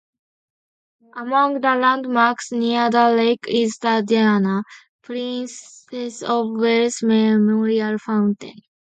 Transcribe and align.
Among 1.15 1.61
the 1.61 1.75
landmarks 1.75 2.51
near 2.51 2.89
the 2.89 3.11
lake 3.11 3.45
is 3.47 3.77
the 3.77 4.03
Diana, 4.03 4.63
Princess 5.03 6.23
of 6.23 6.49
Wales 6.53 7.03
Memorial 7.03 7.99
Fountain. 7.99 8.61